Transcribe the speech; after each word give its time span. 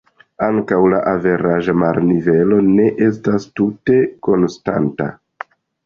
Ankaŭ 0.45 0.79
la 0.93 1.01
averaĝa 1.11 1.75
marnivelo 1.83 2.59
ne 2.71 2.89
estas 3.11 3.49
tute 3.61 4.01
konstanta. 4.31 5.17